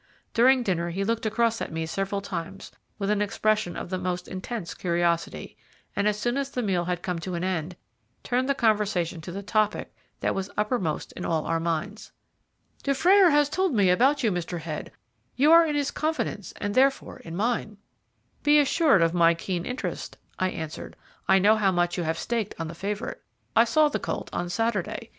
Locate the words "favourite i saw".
22.73-23.87